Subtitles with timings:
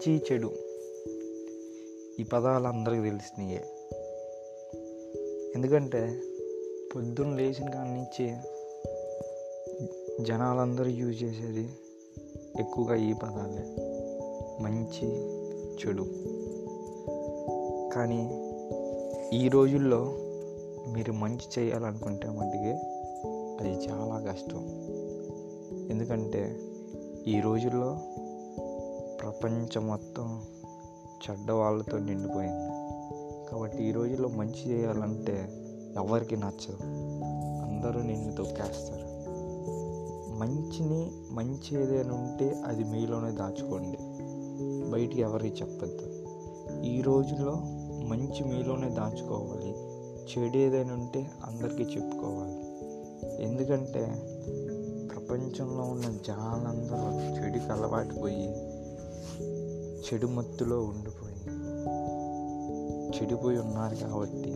[0.00, 0.50] మంచి చెడు.
[2.20, 3.62] ఈ పదాలు అందరికీ తెలిసినాయే.
[5.56, 6.20] ఎందుకంటే
[6.94, 8.36] పొద్దున్న లేచిన కాడి నుంచి
[10.24, 11.68] జనాలందరూ యూజ్ చేసేది
[12.60, 13.76] ఎక్కువగా ఈ పదాలే.
[14.62, 15.08] మంచి
[15.72, 16.06] చెడు.
[17.94, 18.50] కానీ
[19.36, 20.12] ఈ రోజుల్లో
[20.92, 22.72] మీరు మంచి చేయాలనుకుంటే మటుకే
[23.60, 24.68] అది చాలా కష్టం.
[25.90, 26.60] ఎందుకంటే
[27.26, 27.98] ఈ రోజుల్లో
[29.20, 30.42] ప్రపంచం మొత్తం
[31.30, 32.70] చెడ్డ వాళ్ళతో నిండిపోయింది.
[33.50, 35.48] కాబట్టి ఈ రోజుల్లో మంచి చేయాలంటే
[35.96, 36.78] ఎవరికి నచ్చదు.
[37.62, 39.10] అందరూ నిన్ను తొక్కేస్తారు.
[40.38, 43.98] మంచిని మంచి ఏదైనా ఉంటే అది మీలోనే దాచుకోండి.
[44.90, 46.24] బయటికి ఎవరికి చెప్పద్దు.
[46.82, 47.52] ఈ రోజుల్లో
[48.06, 49.74] మంచి మీలోనే దాచుకోవాలి.
[50.32, 52.70] చెడు ఏదైనా ఉంటే అందరికీ చెప్పుకోవాలి.
[53.44, 54.00] ఎందుకంటే
[55.14, 58.69] ప్రపంచంలో ఉన్న జనాలందరూ చెడుకి అలవాటు పోయి
[60.04, 61.30] చెడు మత్తులో ఉండిపోయి
[63.16, 64.54] చెడిపోయి ఉన్నారు కాబట్టి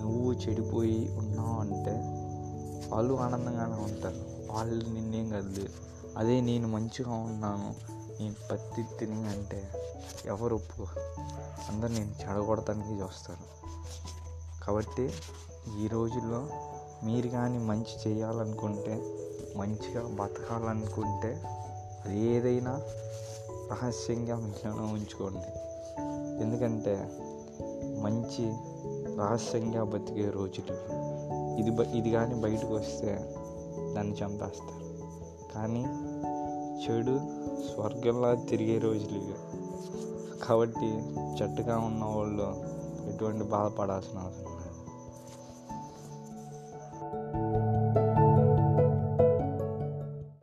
[0.00, 1.92] నువ్వు చెడిపోయి ఉన్నావు అంటే
[2.94, 4.32] వాళ్ళు ఆనందంగానే ఉంటారు.
[4.52, 5.72] వాళ్ళు నిన్నేం కదలేదు
[6.16, 7.74] అదే నేను మంచిగా ఉన్నాను.
[8.20, 9.68] నేను పత్తి తిని అంటే
[10.26, 10.86] ఎవరు ఒప్పుకో.
[11.68, 13.62] అందరు నేను చెడగొడటానికి చూస్తారు.
[14.64, 15.12] కాబట్టి
[15.82, 16.46] ఈ రోజుల్లో
[17.04, 19.18] మీరు కానీ మంచి చేయాలనుకుంటే
[19.56, 21.42] మంచిగా బతకాలనుకుంటే
[22.04, 22.80] అది ఏదైనా
[23.72, 25.48] రహస్యంగా మీలోనే ఉంచుకోండి.
[26.44, 27.10] ఎందుకంటే
[28.00, 28.52] మంచి
[29.18, 30.76] రహస్యంగా బతికే రోజులు.
[31.60, 33.34] ఇది బ ఇది కానీ బయటకు వస్తే
[33.92, 34.82] దాన్ని చంపేస్తారు.
[35.54, 35.84] కానీ
[36.84, 37.20] చెడు
[37.68, 39.34] స్వర్గంలా తిరిగే రోజులు ఇవి.
[40.44, 40.86] కాబట్టి
[41.42, 42.72] చెట్టుగా ఉన్న వాళ్ళు
[43.08, 44.51] ఎటువంటి బాధపడాల్సిన అవసరం